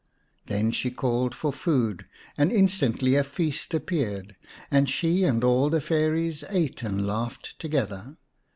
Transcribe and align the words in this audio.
Then 0.47 0.71
she 0.71 0.89
called 0.89 1.35
for 1.35 1.53
food, 1.53 2.05
and 2.35 2.51
instantly 2.51 3.13
a 3.13 3.23
feast 3.23 3.71
appeared, 3.75 4.35
and 4.71 4.89
she 4.89 5.23
and 5.25 5.43
all 5.43 5.69
the 5.69 5.79
Fairies 5.79 6.43
ate 6.49 6.81
and 6.81 7.05
laughed 7.05 7.59
together. 7.59 8.17